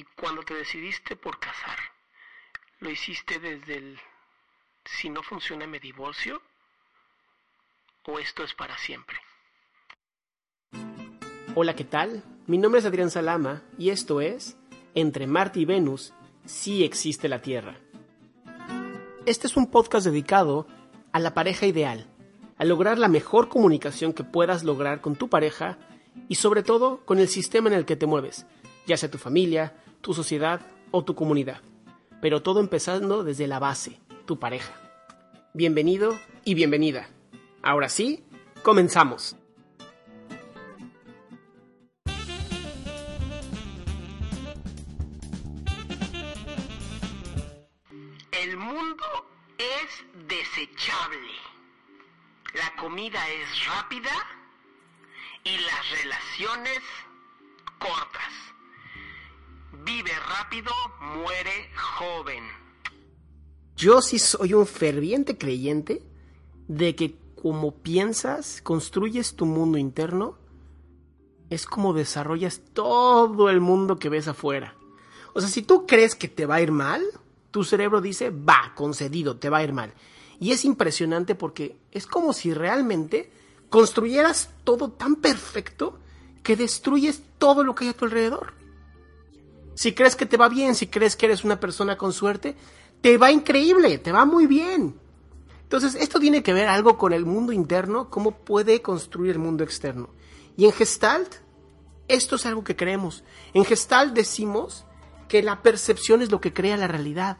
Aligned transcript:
Y 0.00 0.04
cuando 0.16 0.44
te 0.44 0.54
decidiste 0.54 1.16
por 1.16 1.40
casar, 1.40 1.76
¿lo 2.78 2.88
hiciste 2.88 3.40
desde 3.40 3.78
el 3.78 3.98
si 4.84 5.10
no 5.10 5.24
funciona 5.24 5.66
me 5.66 5.80
divorcio? 5.80 6.40
¿O 8.06 8.20
esto 8.20 8.44
es 8.44 8.54
para 8.54 8.78
siempre? 8.78 9.16
Hola, 11.56 11.74
¿qué 11.74 11.82
tal? 11.82 12.22
Mi 12.46 12.58
nombre 12.58 12.78
es 12.78 12.86
Adrián 12.86 13.10
Salama 13.10 13.64
y 13.76 13.90
esto 13.90 14.20
es 14.20 14.56
Entre 14.94 15.26
Marte 15.26 15.58
y 15.58 15.64
Venus, 15.64 16.14
sí 16.44 16.84
existe 16.84 17.28
la 17.28 17.42
Tierra. 17.42 17.80
Este 19.26 19.48
es 19.48 19.56
un 19.56 19.68
podcast 19.68 20.06
dedicado 20.06 20.68
a 21.10 21.18
la 21.18 21.34
pareja 21.34 21.66
ideal, 21.66 22.06
a 22.56 22.64
lograr 22.64 22.98
la 22.98 23.08
mejor 23.08 23.48
comunicación 23.48 24.12
que 24.12 24.22
puedas 24.22 24.62
lograr 24.62 25.00
con 25.00 25.16
tu 25.16 25.28
pareja 25.28 25.76
y 26.28 26.36
sobre 26.36 26.62
todo 26.62 27.04
con 27.04 27.18
el 27.18 27.26
sistema 27.26 27.68
en 27.68 27.74
el 27.74 27.84
que 27.84 27.96
te 27.96 28.06
mueves, 28.06 28.46
ya 28.86 28.96
sea 28.96 29.10
tu 29.10 29.18
familia, 29.18 29.74
tu 30.00 30.14
sociedad 30.14 30.60
o 30.90 31.04
tu 31.04 31.14
comunidad. 31.14 31.60
Pero 32.20 32.42
todo 32.42 32.60
empezando 32.60 33.24
desde 33.24 33.46
la 33.46 33.58
base, 33.58 34.00
tu 34.26 34.38
pareja. 34.38 34.72
Bienvenido 35.54 36.18
y 36.44 36.54
bienvenida. 36.54 37.08
Ahora 37.62 37.88
sí, 37.88 38.24
comenzamos. 38.62 39.36
El 48.32 48.56
mundo 48.56 49.04
es 49.58 50.26
desechable. 50.28 51.28
La 52.54 52.80
comida 52.80 53.20
es 53.28 53.66
rápida 53.66 54.12
y 55.44 55.56
las 55.58 56.02
relaciones 56.02 56.80
cortas. 57.78 58.27
Rápido, 60.28 60.70
muere 61.00 61.70
joven. 61.74 62.44
Yo 63.76 64.02
sí 64.02 64.18
soy 64.18 64.52
un 64.52 64.66
ferviente 64.66 65.38
creyente 65.38 66.02
de 66.66 66.94
que 66.94 67.16
como 67.40 67.72
piensas, 67.72 68.60
construyes 68.62 69.36
tu 69.36 69.46
mundo 69.46 69.78
interno, 69.78 70.36
es 71.48 71.64
como 71.64 71.94
desarrollas 71.94 72.60
todo 72.74 73.48
el 73.48 73.60
mundo 73.60 73.98
que 73.98 74.10
ves 74.10 74.28
afuera. 74.28 74.74
O 75.32 75.40
sea, 75.40 75.48
si 75.48 75.62
tú 75.62 75.86
crees 75.86 76.14
que 76.14 76.28
te 76.28 76.44
va 76.44 76.56
a 76.56 76.60
ir 76.60 76.72
mal, 76.72 77.02
tu 77.50 77.64
cerebro 77.64 78.00
dice, 78.02 78.30
va, 78.30 78.72
concedido, 78.74 79.36
te 79.36 79.48
va 79.48 79.58
a 79.58 79.64
ir 79.64 79.72
mal. 79.72 79.94
Y 80.40 80.52
es 80.52 80.64
impresionante 80.64 81.34
porque 81.34 81.76
es 81.90 82.06
como 82.06 82.34
si 82.34 82.52
realmente 82.52 83.30
construyeras 83.70 84.50
todo 84.64 84.90
tan 84.90 85.16
perfecto 85.16 85.98
que 86.42 86.56
destruyes 86.56 87.22
todo 87.38 87.64
lo 87.64 87.74
que 87.74 87.84
hay 87.84 87.90
a 87.90 87.96
tu 87.96 88.04
alrededor. 88.04 88.57
Si 89.78 89.92
crees 89.92 90.16
que 90.16 90.26
te 90.26 90.36
va 90.36 90.48
bien, 90.48 90.74
si 90.74 90.88
crees 90.88 91.14
que 91.14 91.26
eres 91.26 91.44
una 91.44 91.60
persona 91.60 91.96
con 91.96 92.12
suerte, 92.12 92.56
te 93.00 93.16
va 93.16 93.30
increíble, 93.30 93.98
te 93.98 94.10
va 94.10 94.24
muy 94.24 94.48
bien. 94.48 94.98
Entonces, 95.62 95.94
esto 95.94 96.18
tiene 96.18 96.42
que 96.42 96.52
ver 96.52 96.68
algo 96.68 96.98
con 96.98 97.12
el 97.12 97.24
mundo 97.24 97.52
interno, 97.52 98.10
cómo 98.10 98.32
puede 98.32 98.82
construir 98.82 99.30
el 99.30 99.38
mundo 99.38 99.62
externo. 99.62 100.10
Y 100.56 100.64
en 100.64 100.72
Gestalt, 100.72 101.32
esto 102.08 102.34
es 102.34 102.46
algo 102.46 102.64
que 102.64 102.74
creemos. 102.74 103.22
En 103.54 103.64
Gestalt 103.64 104.14
decimos 104.14 104.84
que 105.28 105.44
la 105.44 105.62
percepción 105.62 106.22
es 106.22 106.32
lo 106.32 106.40
que 106.40 106.52
crea 106.52 106.76
la 106.76 106.88
realidad. 106.88 107.38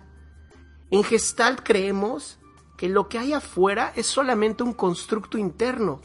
En 0.93 1.03
Gestalt 1.03 1.63
creemos 1.65 2.39
que 2.77 2.89
lo 2.89 3.09
que 3.09 3.19
hay 3.19 3.33
afuera 3.33 3.93
es 3.97 4.07
solamente 4.07 4.63
un 4.63 4.75
constructo 4.75 5.39
interno. 5.39 6.01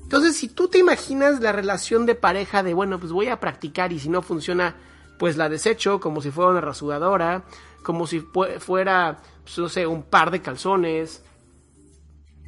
Entonces, 0.00 0.36
si 0.36 0.46
tú 0.46 0.68
te 0.68 0.78
imaginas 0.78 1.40
la 1.40 1.50
relación 1.50 2.06
de 2.06 2.14
pareja 2.14 2.62
de, 2.62 2.72
bueno, 2.72 3.00
pues 3.00 3.10
voy 3.10 3.26
a 3.26 3.40
practicar 3.40 3.92
y 3.92 3.98
si 3.98 4.08
no 4.08 4.22
funciona, 4.22 4.76
pues 5.18 5.36
la 5.36 5.48
desecho 5.48 6.00
como 6.00 6.22
si 6.22 6.30
fuera 6.30 6.50
una 6.50 6.60
rasuradora, 6.60 7.44
como 7.82 8.06
si 8.06 8.20
fuera, 8.20 9.20
pues, 9.42 9.58
no 9.58 9.68
sé, 9.68 9.86
un 9.86 10.02
par 10.02 10.30
de 10.30 10.42
calzones. 10.42 11.22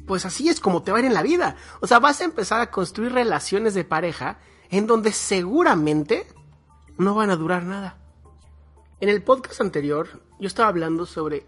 Pues 0.07 0.25
así 0.25 0.49
es 0.49 0.59
como 0.59 0.81
te 0.81 0.91
va 0.91 0.97
a 0.97 1.01
ir 1.01 1.07
en 1.07 1.13
la 1.13 1.21
vida. 1.21 1.55
O 1.79 1.87
sea, 1.87 1.99
vas 1.99 2.21
a 2.21 2.25
empezar 2.25 2.61
a 2.61 2.71
construir 2.71 3.13
relaciones 3.13 3.73
de 3.73 3.83
pareja 3.83 4.39
en 4.69 4.87
donde 4.87 5.11
seguramente 5.11 6.25
no 6.97 7.13
van 7.13 7.29
a 7.29 7.35
durar 7.35 7.63
nada. 7.63 7.97
En 8.99 9.09
el 9.09 9.21
podcast 9.23 9.61
anterior 9.61 10.21
yo 10.39 10.47
estaba 10.47 10.69
hablando 10.69 11.05
sobre 11.05 11.45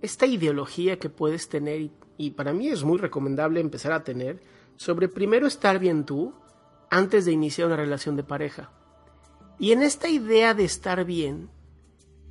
esta 0.00 0.26
ideología 0.26 0.98
que 0.98 1.08
puedes 1.08 1.48
tener 1.48 1.80
y, 1.80 1.92
y 2.16 2.30
para 2.30 2.52
mí 2.52 2.68
es 2.68 2.82
muy 2.82 2.98
recomendable 2.98 3.60
empezar 3.60 3.92
a 3.92 4.04
tener 4.04 4.42
sobre 4.76 5.08
primero 5.08 5.46
estar 5.46 5.78
bien 5.78 6.04
tú 6.04 6.34
antes 6.90 7.24
de 7.24 7.32
iniciar 7.32 7.68
una 7.68 7.76
relación 7.76 8.16
de 8.16 8.24
pareja. 8.24 8.70
Y 9.62 9.70
en 9.70 9.80
esta 9.84 10.08
idea 10.08 10.54
de 10.54 10.64
estar 10.64 11.04
bien, 11.04 11.48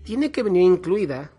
tiene 0.03 0.33
que 0.33 0.43
venir 0.43 0.63
incluida 0.63 1.31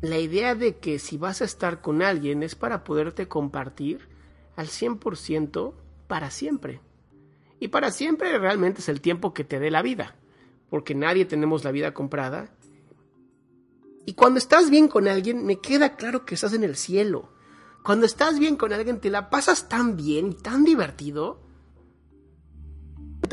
la 0.00 0.16
idea 0.16 0.54
de 0.54 0.78
que 0.78 0.98
si 0.98 1.18
vas 1.18 1.42
a 1.42 1.44
estar 1.44 1.82
con 1.82 2.00
alguien 2.00 2.42
es 2.42 2.54
para 2.54 2.82
poderte 2.82 3.28
compartir 3.28 4.08
al 4.56 4.68
100% 4.68 5.74
para 6.06 6.30
siempre. 6.30 6.80
Y 7.60 7.68
para 7.68 7.90
siempre 7.90 8.38
realmente 8.38 8.80
es 8.80 8.88
el 8.88 9.02
tiempo 9.02 9.34
que 9.34 9.44
te 9.44 9.58
dé 9.58 9.70
la 9.70 9.82
vida, 9.82 10.16
porque 10.70 10.94
nadie 10.94 11.26
tenemos 11.26 11.62
la 11.62 11.70
vida 11.70 11.92
comprada. 11.92 12.48
Y 14.06 14.14
cuando 14.14 14.38
estás 14.38 14.70
bien 14.70 14.88
con 14.88 15.08
alguien, 15.08 15.44
me 15.44 15.60
queda 15.60 15.94
claro 15.94 16.24
que 16.24 16.36
estás 16.36 16.54
en 16.54 16.64
el 16.64 16.76
cielo. 16.76 17.28
Cuando 17.84 18.06
estás 18.06 18.38
bien 18.38 18.56
con 18.56 18.72
alguien, 18.72 18.98
te 18.98 19.10
la 19.10 19.28
pasas 19.28 19.68
tan 19.68 19.94
bien 19.94 20.30
y 20.30 20.34
tan 20.36 20.64
divertido. 20.64 21.46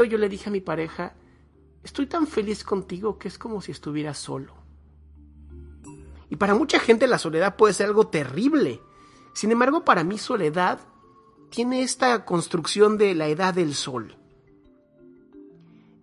Yo 0.04 0.18
le 0.18 0.30
dije 0.30 0.50
a 0.50 0.52
mi 0.52 0.62
pareja, 0.62 1.14
estoy 1.84 2.08
tan 2.08 2.28
feliz 2.28 2.64
contigo 2.64 3.18
que 3.18 3.28
es 3.28 3.38
como 3.38 3.62
si 3.62 3.72
estuvieras 3.72 4.18
solo. 4.18 4.54
Y 6.30 6.36
para 6.36 6.56
mucha 6.56 6.80
gente 6.80 7.08
la 7.08 7.20
soledad 7.20 7.56
puede 7.56 7.74
ser 7.74 7.88
algo 7.88 8.08
terrible. 8.08 8.82
Sin 9.34 9.52
embargo, 9.52 9.86
para 9.86 10.04
mí 10.04 10.18
soledad 10.18 10.80
tiene 11.50 11.84
esta 11.84 12.26
construcción 12.26 12.98
de 12.98 13.16
la 13.16 13.28
edad 13.28 13.54
del 13.54 13.76
sol. 13.76 14.18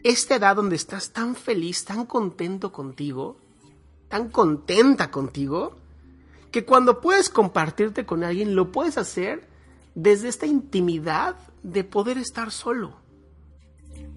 Esta 0.02 0.36
edad 0.36 0.56
donde 0.56 0.76
estás 0.76 1.12
tan 1.12 1.34
feliz, 1.34 1.84
tan 1.84 2.06
contento 2.06 2.72
contigo, 2.72 3.36
tan 4.08 4.30
contenta 4.30 5.10
contigo, 5.10 5.76
que 6.50 6.64
cuando 6.64 7.00
puedes 7.00 7.30
compartirte 7.30 8.04
con 8.04 8.24
alguien 8.24 8.54
lo 8.54 8.72
puedes 8.72 8.98
hacer 8.98 9.48
desde 9.94 10.28
esta 10.28 10.46
intimidad 10.46 11.36
de 11.62 11.84
poder 11.84 12.18
estar 12.18 12.50
solo. 12.50 13.01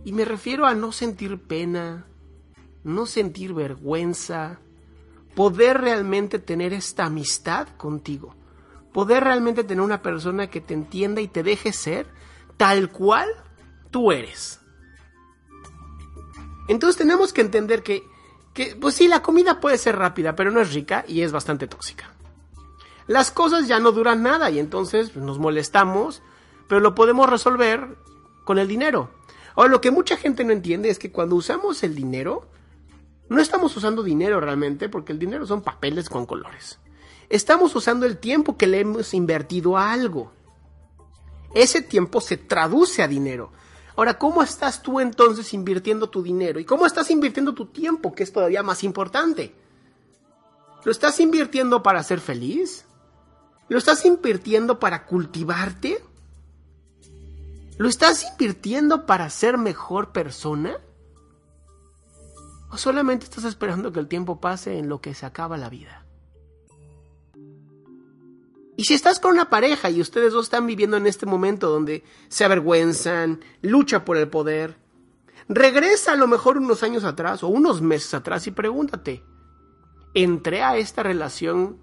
Y 0.05 0.13
me 0.13 0.23
refiero 0.23 0.67
a 0.67 0.75
no 0.75 0.91
sentir 0.91 1.41
pena, 1.41 2.05
no 2.83 3.07
sentir 3.07 3.55
vergüenza, 3.55 4.59
poder 5.35 5.81
realmente 5.81 6.37
tener 6.37 6.73
esta 6.73 7.05
amistad 7.05 7.67
contigo, 7.75 8.35
poder 8.93 9.23
realmente 9.23 9.63
tener 9.63 9.83
una 9.83 10.03
persona 10.03 10.47
que 10.47 10.61
te 10.61 10.75
entienda 10.75 11.21
y 11.21 11.27
te 11.27 11.41
deje 11.41 11.73
ser 11.73 12.05
tal 12.55 12.91
cual 12.91 13.27
tú 13.89 14.11
eres. 14.11 14.61
Entonces 16.67 16.97
tenemos 16.97 17.33
que 17.33 17.41
entender 17.41 17.81
que, 17.81 18.03
que, 18.53 18.75
pues 18.75 18.93
sí, 18.93 19.07
la 19.07 19.23
comida 19.23 19.59
puede 19.59 19.79
ser 19.79 19.97
rápida, 19.97 20.35
pero 20.35 20.51
no 20.51 20.61
es 20.61 20.71
rica 20.71 21.03
y 21.07 21.21
es 21.21 21.31
bastante 21.31 21.67
tóxica. 21.67 22.13
Las 23.07 23.31
cosas 23.31 23.67
ya 23.67 23.79
no 23.79 23.91
duran 23.91 24.21
nada 24.21 24.51
y 24.51 24.59
entonces 24.59 25.15
nos 25.15 25.39
molestamos, 25.39 26.21
pero 26.67 26.79
lo 26.79 26.93
podemos 26.93 27.27
resolver 27.27 27.97
con 28.43 28.59
el 28.59 28.67
dinero. 28.67 29.09
Ahora, 29.55 29.69
lo 29.69 29.81
que 29.81 29.91
mucha 29.91 30.17
gente 30.17 30.43
no 30.43 30.51
entiende 30.51 30.89
es 30.89 30.99
que 30.99 31.11
cuando 31.11 31.35
usamos 31.35 31.83
el 31.83 31.95
dinero, 31.95 32.47
no 33.29 33.41
estamos 33.41 33.75
usando 33.75 34.03
dinero 34.03 34.39
realmente, 34.39 34.89
porque 34.89 35.13
el 35.13 35.19
dinero 35.19 35.45
son 35.45 35.61
papeles 35.61 36.09
con 36.09 36.25
colores. 36.25 36.79
Estamos 37.29 37.75
usando 37.75 38.05
el 38.05 38.17
tiempo 38.17 38.57
que 38.57 38.67
le 38.67 38.81
hemos 38.81 39.13
invertido 39.13 39.77
a 39.77 39.91
algo. 39.91 40.31
Ese 41.53 41.81
tiempo 41.81 42.21
se 42.21 42.37
traduce 42.37 43.01
a 43.01 43.07
dinero. 43.07 43.51
Ahora, 43.95 44.17
¿cómo 44.17 44.43
estás 44.43 44.81
tú 44.81 44.99
entonces 44.99 45.53
invirtiendo 45.53 46.09
tu 46.09 46.21
dinero? 46.21 46.59
¿Y 46.59 46.65
cómo 46.65 46.85
estás 46.85 47.09
invirtiendo 47.09 47.53
tu 47.53 47.67
tiempo, 47.67 48.13
que 48.13 48.23
es 48.23 48.33
todavía 48.33 48.61
más 48.61 48.83
importante? 48.83 49.55
¿Lo 50.83 50.91
estás 50.91 51.19
invirtiendo 51.19 51.81
para 51.81 52.03
ser 52.03 52.19
feliz? 52.19 52.85
¿Lo 53.69 53.77
estás 53.77 54.05
invirtiendo 54.05 54.79
para 54.79 55.05
cultivarte? 55.05 56.03
¿Lo 57.77 57.89
estás 57.89 58.25
invirtiendo 58.31 59.05
para 59.05 59.29
ser 59.29 59.57
mejor 59.57 60.13
persona? 60.13 60.77
¿O 62.71 62.77
solamente 62.77 63.25
estás 63.25 63.43
esperando 63.43 63.91
que 63.91 63.99
el 63.99 64.07
tiempo 64.07 64.39
pase 64.39 64.77
en 64.77 64.87
lo 64.87 65.01
que 65.01 65.13
se 65.13 65.25
acaba 65.25 65.57
la 65.57 65.69
vida? 65.69 66.05
Y 68.77 68.85
si 68.85 68.93
estás 68.93 69.19
con 69.19 69.31
una 69.31 69.49
pareja 69.49 69.89
y 69.89 70.01
ustedes 70.01 70.33
dos 70.33 70.45
están 70.45 70.67
viviendo 70.67 70.97
en 70.97 71.07
este 71.07 71.25
momento 71.25 71.69
donde 71.69 72.03
se 72.29 72.45
avergüenzan, 72.45 73.41
lucha 73.61 74.05
por 74.05 74.17
el 74.17 74.29
poder, 74.29 74.77
regresa 75.47 76.13
a 76.13 76.17
lo 76.17 76.27
mejor 76.27 76.57
unos 76.57 76.81
años 76.83 77.03
atrás 77.03 77.43
o 77.43 77.47
unos 77.47 77.81
meses 77.81 78.13
atrás 78.13 78.47
y 78.47 78.51
pregúntate, 78.51 79.23
¿entré 80.13 80.63
a 80.63 80.77
esta 80.77 81.03
relación 81.03 81.77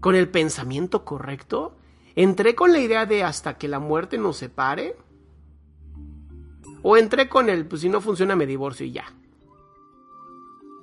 con 0.00 0.14
el 0.14 0.28
pensamiento 0.28 1.04
correcto? 1.04 1.77
¿Entré 2.18 2.56
con 2.56 2.72
la 2.72 2.80
idea 2.80 3.06
de 3.06 3.22
hasta 3.22 3.58
que 3.58 3.68
la 3.68 3.78
muerte 3.78 4.18
nos 4.18 4.38
separe? 4.38 4.96
O 6.82 6.96
entré 6.96 7.28
con 7.28 7.48
el, 7.48 7.64
pues 7.64 7.82
si 7.82 7.88
no 7.88 8.00
funciona 8.00 8.34
me 8.34 8.44
divorcio 8.44 8.84
y 8.84 8.90
ya. 8.90 9.04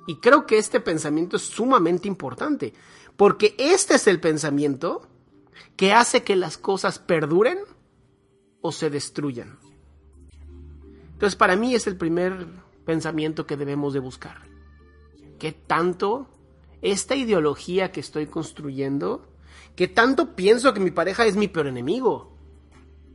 Y 0.06 0.16
creo 0.16 0.46
que 0.46 0.56
este 0.56 0.80
pensamiento 0.80 1.36
es 1.36 1.42
sumamente 1.42 2.08
importante, 2.08 2.72
porque 3.18 3.54
este 3.58 3.96
es 3.96 4.06
el 4.06 4.18
pensamiento 4.18 5.06
que 5.76 5.92
hace 5.92 6.22
que 6.22 6.36
las 6.36 6.56
cosas 6.56 6.98
perduren 6.98 7.58
o 8.62 8.72
se 8.72 8.88
destruyan. 8.88 9.58
Entonces 11.12 11.36
para 11.36 11.54
mí 11.54 11.74
es 11.74 11.86
el 11.86 11.98
primer 11.98 12.46
pensamiento 12.86 13.46
que 13.46 13.58
debemos 13.58 13.92
de 13.92 14.00
buscar. 14.00 14.38
¿Qué 15.38 15.52
tanto 15.52 16.30
esta 16.80 17.14
ideología 17.14 17.92
que 17.92 18.00
estoy 18.00 18.24
construyendo, 18.24 19.35
qué 19.74 19.88
tanto 19.88 20.34
pienso 20.34 20.72
que 20.74 20.80
mi 20.80 20.90
pareja 20.90 21.26
es 21.26 21.36
mi 21.36 21.48
peor 21.48 21.66
enemigo? 21.66 22.36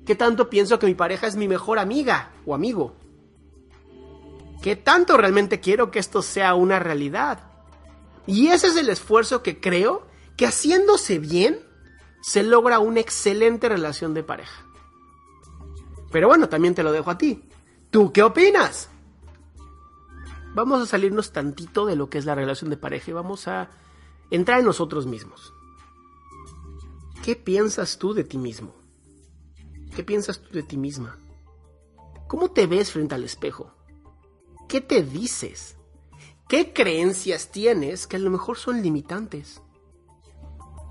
¿Qué 0.05 0.15
tanto 0.15 0.49
pienso 0.49 0.79
que 0.79 0.87
mi 0.87 0.95
pareja 0.95 1.27
es 1.27 1.35
mi 1.35 1.47
mejor 1.47 1.79
amiga 1.79 2.31
o 2.45 2.55
amigo? 2.55 2.95
¿Qué 4.61 4.75
tanto 4.75 5.17
realmente 5.17 5.59
quiero 5.59 5.91
que 5.91 5.99
esto 5.99 6.21
sea 6.21 6.53
una 6.53 6.79
realidad? 6.79 7.43
Y 8.27 8.47
ese 8.47 8.67
es 8.67 8.75
el 8.75 8.89
esfuerzo 8.89 9.41
que 9.41 9.59
creo 9.59 10.07
que 10.37 10.45
haciéndose 10.45 11.19
bien 11.19 11.59
se 12.21 12.43
logra 12.43 12.79
una 12.79 12.99
excelente 12.99 13.69
relación 13.69 14.13
de 14.13 14.23
pareja. 14.23 14.65
Pero 16.11 16.27
bueno, 16.27 16.49
también 16.49 16.75
te 16.75 16.83
lo 16.83 16.91
dejo 16.91 17.09
a 17.09 17.17
ti. 17.17 17.43
¿Tú 17.89 18.11
qué 18.11 18.21
opinas? 18.21 18.89
Vamos 20.53 20.81
a 20.81 20.85
salirnos 20.85 21.31
tantito 21.31 21.85
de 21.85 21.95
lo 21.95 22.09
que 22.09 22.17
es 22.17 22.25
la 22.25 22.35
relación 22.35 22.69
de 22.69 22.77
pareja 22.77 23.11
y 23.11 23.13
vamos 23.13 23.47
a 23.47 23.69
entrar 24.29 24.59
en 24.59 24.65
nosotros 24.65 25.05
mismos. 25.07 25.53
¿Qué 27.23 27.35
piensas 27.35 27.99
tú 27.99 28.15
de 28.15 28.23
ti 28.23 28.39
mismo? 28.39 28.73
¿Qué 29.95 30.03
piensas 30.03 30.39
tú 30.39 30.49
de 30.53 30.63
ti 30.63 30.75
misma? 30.75 31.19
¿Cómo 32.27 32.49
te 32.49 32.65
ves 32.65 32.91
frente 32.91 33.13
al 33.13 33.23
espejo? 33.23 33.71
¿Qué 34.67 34.81
te 34.81 35.03
dices? 35.03 35.77
¿Qué 36.47 36.73
creencias 36.73 37.51
tienes 37.51 38.07
que 38.07 38.15
a 38.15 38.19
lo 38.19 38.31
mejor 38.31 38.57
son 38.57 38.81
limitantes? 38.81 39.61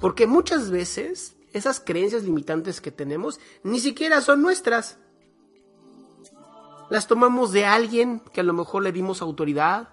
Porque 0.01 0.29
muchas 0.29 0.71
veces 0.71 1.37
esas 1.53 1.81
creencias 1.81 2.23
limitantes 2.23 2.81
que 2.81 2.93
tenemos 2.93 3.41
ni 3.65 3.81
siquiera 3.81 4.21
son 4.21 4.41
nuestras. 4.41 4.99
Las 6.91 7.09
tomamos 7.09 7.51
de 7.51 7.67
alguien 7.67 8.21
que 8.33 8.41
a 8.41 8.45
lo 8.45 8.53
mejor 8.53 8.85
le 8.85 8.93
dimos 8.93 9.21
autoridad, 9.21 9.89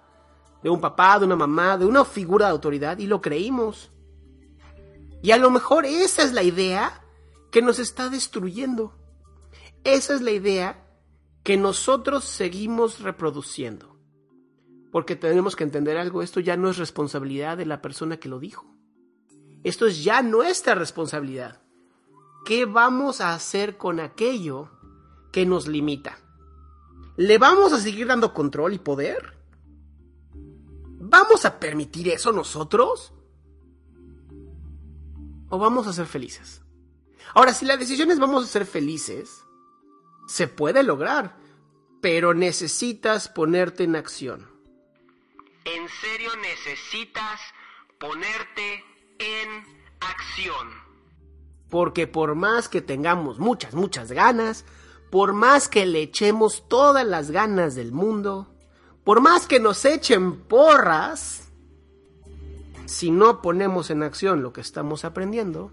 de 0.61 0.69
un 0.69 0.81
papá, 0.81 1.17
de 1.17 1.25
una 1.25 1.35
mamá, 1.35 1.77
de 1.77 1.85
una 1.85 2.05
figura 2.05 2.45
de 2.45 2.51
autoridad 2.51 2.99
y 2.99 3.07
lo 3.07 3.21
creímos. 3.21 3.91
Y 5.21 5.31
a 5.31 5.37
lo 5.37 5.49
mejor 5.49 5.85
esa 5.85 6.23
es 6.23 6.33
la 6.33 6.43
idea 6.43 7.01
que 7.51 7.61
nos 7.61 7.79
está 7.79 8.09
destruyendo. 8.09 8.93
Esa 9.83 10.15
es 10.15 10.21
la 10.21 10.31
idea 10.31 10.85
que 11.43 11.57
nosotros 11.57 12.23
seguimos 12.25 12.99
reproduciendo. 12.99 13.97
Porque 14.91 15.15
tenemos 15.15 15.55
que 15.55 15.63
entender 15.63 15.97
algo, 15.97 16.21
esto 16.21 16.39
ya 16.39 16.57
no 16.57 16.69
es 16.69 16.77
responsabilidad 16.77 17.57
de 17.57 17.65
la 17.65 17.81
persona 17.81 18.17
que 18.17 18.29
lo 18.29 18.39
dijo. 18.39 18.65
Esto 19.63 19.85
es 19.85 20.03
ya 20.03 20.21
nuestra 20.21 20.75
responsabilidad. 20.75 21.61
¿Qué 22.45 22.65
vamos 22.65 23.21
a 23.21 23.33
hacer 23.33 23.77
con 23.77 23.99
aquello 23.99 24.69
que 25.31 25.45
nos 25.45 25.67
limita? 25.67 26.17
¿Le 27.17 27.37
vamos 27.37 27.73
a 27.73 27.79
seguir 27.79 28.07
dando 28.07 28.33
control 28.33 28.73
y 28.73 28.79
poder? 28.79 29.37
¿Vamos 30.99 31.45
a 31.45 31.59
permitir 31.59 32.09
eso 32.09 32.31
nosotros? 32.31 33.13
¿O 35.49 35.57
vamos 35.57 35.87
a 35.87 35.93
ser 35.93 36.05
felices? 36.05 36.61
Ahora, 37.33 37.53
si 37.53 37.65
la 37.65 37.77
decisión 37.77 38.11
es 38.11 38.19
vamos 38.19 38.43
a 38.43 38.47
ser 38.47 38.65
felices, 38.65 39.43
se 40.27 40.47
puede 40.47 40.83
lograr, 40.83 41.37
pero 42.01 42.33
necesitas 42.33 43.29
ponerte 43.29 43.83
en 43.83 43.95
acción. 43.95 44.49
En 45.65 45.87
serio 46.01 46.31
necesitas 46.41 47.41
ponerte 47.99 48.83
en 49.19 49.65
acción. 49.99 50.69
Porque 51.69 52.07
por 52.07 52.35
más 52.35 52.69
que 52.69 52.81
tengamos 52.81 53.39
muchas, 53.39 53.73
muchas 53.73 54.11
ganas, 54.11 54.65
por 55.09 55.33
más 55.33 55.67
que 55.67 55.85
le 55.85 56.01
echemos 56.01 56.67
todas 56.67 57.05
las 57.05 57.31
ganas 57.31 57.75
del 57.75 57.91
mundo, 57.91 58.53
por 59.03 59.21
más 59.21 59.47
que 59.47 59.59
nos 59.59 59.83
echen 59.85 60.41
porras, 60.41 61.46
si 62.87 63.11
no 63.11 63.41
ponemos 63.41 63.89
en 63.89 64.01
acción 64.01 64.41
lo 64.41 64.53
que 64.53 64.61
estamos 64.61 65.03
aprendiendo, 65.03 65.71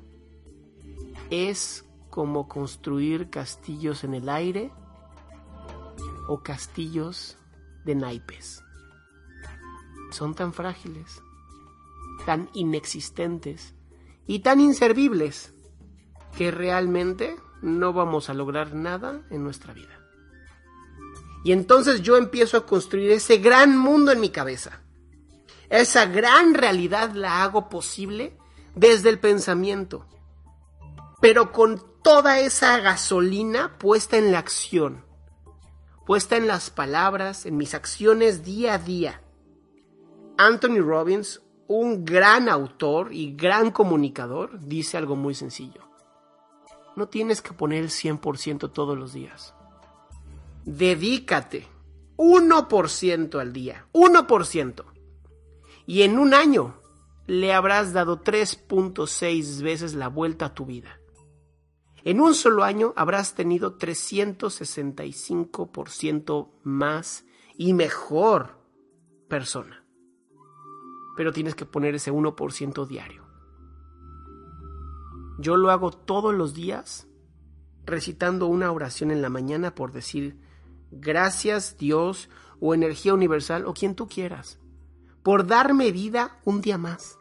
es 1.31 1.85
como 2.11 2.49
construir 2.49 3.31
castillos 3.31 4.03
en 4.03 4.15
el 4.15 4.29
aire 4.29 4.73
o 6.29 6.43
castillos 6.43 7.39
de 7.85 7.95
naipes. 7.95 8.65
Son 10.11 10.35
tan 10.35 10.53
frágiles, 10.53 11.23
tan 12.27 12.51
inexistentes 12.53 13.75
y 14.27 14.41
tan 14.41 14.59
inservibles 14.59 15.55
que 16.37 16.51
realmente 16.51 17.37
no 17.63 17.93
vamos 17.93 18.29
a 18.29 18.35
lograr 18.35 18.75
nada 18.75 19.23
en 19.31 19.45
nuestra 19.45 19.73
vida. 19.73 20.01
Y 21.45 21.53
entonces 21.53 22.03
yo 22.03 22.17
empiezo 22.17 22.57
a 22.57 22.67
construir 22.67 23.13
ese 23.13 23.39
gran 23.39 23.79
mundo 23.79 24.11
en 24.11 24.21
mi 24.21 24.31
cabeza. 24.31 24.84
Esa 25.71 26.07
gran 26.07 26.55
realidad 26.55 27.13
la 27.13 27.43
hago 27.43 27.69
posible 27.69 28.37
desde 28.75 29.09
el 29.09 29.19
pensamiento, 29.19 30.07
pero 31.21 31.53
con 31.53 31.83
toda 32.03 32.39
esa 32.39 32.79
gasolina 32.81 33.79
puesta 33.79 34.19
en 34.19 34.33
la 34.33 34.39
acción, 34.39 35.05
puesta 36.07 36.37
en 36.37 36.47
las 36.47 36.71
palabras, 36.71 37.47
en 37.47 37.57
mis 37.57 37.75
acciones 37.75 38.45
día 38.45 38.75
a 38.75 38.79
día. 38.79 39.23
Anthony 40.37 40.81
Robbins, 40.81 41.41
un 41.67 42.05
gran 42.05 42.49
autor 42.49 43.13
y 43.13 43.35
gran 43.35 43.71
comunicador, 43.71 44.61
dice 44.61 44.97
algo 44.97 45.17
muy 45.17 45.35
sencillo. 45.35 45.81
No 46.97 47.09
tienes 47.09 47.41
que 47.41 47.53
poner 47.53 47.83
el 47.83 47.91
100% 47.91 48.73
todos 48.73 48.99
los 48.99 49.13
días. 49.13 49.55
Dedícate 50.65 51.67
1% 52.17 53.41
al 53.41 53.53
día, 53.53 53.87
1%. 53.93 54.94
Y 55.87 56.03
en 56.03 56.19
un 56.19 56.35
año 56.35 56.75
le 57.27 57.55
habrás 57.55 57.93
dado 57.93 58.23
3.6 58.23 59.63
veces 59.63 59.95
la 59.95 60.09
vuelta 60.09 60.47
a 60.47 60.55
tu 60.55 60.65
vida. 60.67 60.99
En 62.03 62.21
un 62.21 62.35
solo 62.35 62.65
año 62.65 62.93
habrás 62.97 63.35
tenido 63.35 63.79
365% 63.79 66.51
más 66.63 67.25
y 67.57 67.73
mejor 67.73 68.59
persona. 69.29 69.85
Pero 71.17 71.33
tienes 71.33 71.55
que 71.55 71.65
poner 71.65 71.95
ese 71.95 72.13
1% 72.13 72.87
diario. 72.87 73.25
Yo 75.39 75.57
lo 75.57 75.71
hago 75.71 75.93
todos 75.93 76.35
los 76.35 76.53
días 76.55 77.09
recitando 77.87 78.47
una 78.47 78.71
oración 78.71 79.11
en 79.11 79.23
la 79.23 79.31
mañana 79.31 79.75
por 79.75 79.93
decir 79.93 80.39
gracias 80.91 81.77
Dios 81.77 82.31
o 82.61 82.75
energía 82.75 83.15
universal 83.15 83.67
o 83.67 83.75
quien 83.75 83.95
tú 83.95 84.09
quieras 84.09 84.59
por 85.25 85.47
darme 85.47 85.91
vida 85.91 86.39
un 86.45 86.61
día 86.61 86.79
más. 86.79 87.19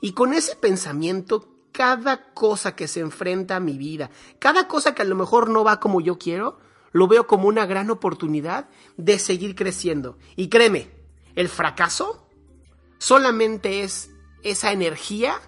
Y 0.00 0.12
con 0.12 0.32
ese 0.32 0.56
pensamiento 0.56 1.46
cada 1.70 2.32
cosa 2.32 2.74
que 2.74 2.88
se 2.88 3.00
enfrenta 3.00 3.56
a 3.56 3.60
mi 3.60 3.76
vida, 3.76 4.10
cada 4.38 4.66
cosa 4.66 4.94
que 4.94 5.02
a 5.02 5.04
lo 5.04 5.14
mejor 5.14 5.50
no 5.50 5.62
va 5.62 5.78
como 5.78 6.00
yo 6.00 6.18
quiero, 6.18 6.58
lo 6.92 7.06
veo 7.06 7.26
como 7.26 7.46
una 7.48 7.66
gran 7.66 7.90
oportunidad 7.90 8.70
de 8.96 9.18
seguir 9.18 9.54
creciendo. 9.54 10.16
Y 10.34 10.48
créeme, 10.48 10.90
el 11.34 11.50
fracaso 11.50 12.26
solamente 12.98 13.82
es 13.82 14.10
esa 14.42 14.72
energía 14.72 15.38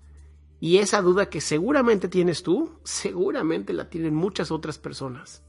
Y 0.59 0.79
esa 0.79 1.03
duda 1.03 1.27
que 1.27 1.41
seguramente 1.41 2.09
tienes 2.09 2.43
tú, 2.43 2.73
seguramente 2.83 3.73
la 3.73 3.91
tienen 3.91 4.15
muchas 4.15 4.51
otras 4.51 4.79
personas. 4.79 5.45